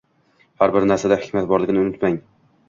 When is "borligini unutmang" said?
1.53-2.19